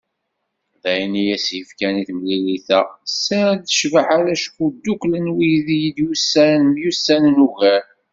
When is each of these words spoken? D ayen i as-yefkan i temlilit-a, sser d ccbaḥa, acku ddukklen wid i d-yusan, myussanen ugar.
D 0.81 0.83
ayen 0.91 1.13
i 1.21 1.25
as-yefkan 1.35 1.95
i 2.01 2.03
temlilit-a, 2.09 2.81
sser 3.21 3.47
d 3.55 3.65
ccbaḥa, 3.75 4.17
acku 4.33 4.65
ddukklen 4.73 5.27
wid 5.35 5.67
i 5.77 5.79
d-yusan, 5.95 6.61
myussanen 6.73 7.37
ugar. 7.47 7.85